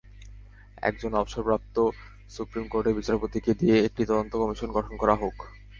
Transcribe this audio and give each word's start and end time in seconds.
একজন 0.83 1.11
অবসরপ্রাপ্ত 1.13 1.75
সুপ্রিম 2.29 2.65
কোর্টের 2.67 2.97
বিচারপতিকে 2.99 3.51
দিয়ে 3.53 3.75
একটি 3.87 4.01
তদন্ত 4.05 4.33
কমিশন 4.41 4.69
গঠন 4.71 4.93
করা 4.97 5.15
হোক। 5.15 5.35